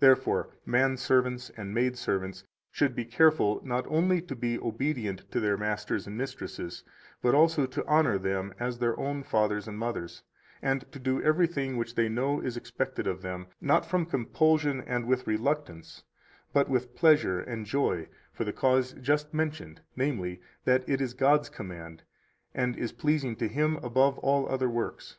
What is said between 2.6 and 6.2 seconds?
should be careful not only to be obedient to their masters and